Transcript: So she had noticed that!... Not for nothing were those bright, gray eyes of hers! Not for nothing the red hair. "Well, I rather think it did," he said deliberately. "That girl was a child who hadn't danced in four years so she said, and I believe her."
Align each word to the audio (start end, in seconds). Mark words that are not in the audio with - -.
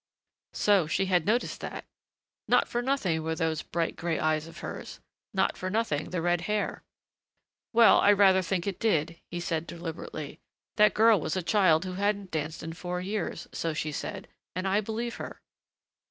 So 0.55 0.87
she 0.87 1.05
had 1.05 1.27
noticed 1.27 1.61
that!... 1.61 1.85
Not 2.47 2.67
for 2.67 2.81
nothing 2.81 3.21
were 3.21 3.35
those 3.35 3.61
bright, 3.61 3.95
gray 3.95 4.17
eyes 4.17 4.47
of 4.47 4.61
hers! 4.65 4.99
Not 5.31 5.55
for 5.55 5.69
nothing 5.69 6.09
the 6.09 6.23
red 6.23 6.41
hair. 6.49 6.81
"Well, 7.71 7.99
I 7.99 8.11
rather 8.11 8.41
think 8.41 8.65
it 8.65 8.79
did," 8.79 9.19
he 9.29 9.39
said 9.39 9.67
deliberately. 9.67 10.39
"That 10.77 10.95
girl 10.95 11.21
was 11.21 11.37
a 11.37 11.43
child 11.43 11.85
who 11.85 11.93
hadn't 11.93 12.31
danced 12.31 12.63
in 12.63 12.73
four 12.73 12.99
years 12.99 13.47
so 13.51 13.73
she 13.75 13.91
said, 13.91 14.27
and 14.55 14.67
I 14.67 14.81
believe 14.81 15.17
her." 15.17 15.39